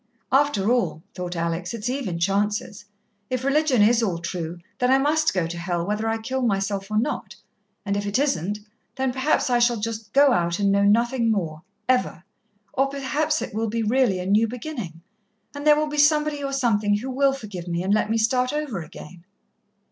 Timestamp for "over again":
18.51-19.23